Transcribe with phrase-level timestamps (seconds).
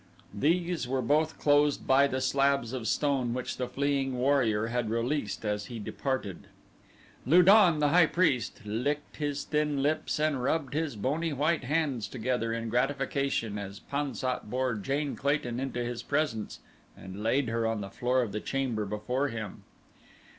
[0.33, 5.45] These were both closed by the slabs of stone which the fleeing warrior had released
[5.45, 6.47] as he departed.
[7.23, 12.07] Lu don, the high priest, licked his thin lips and rubbed his bony white hands
[12.07, 16.61] together in gratification as Pan sat bore Jane Clayton into his presence
[16.97, 19.61] and laid her on the floor of the chamber before him.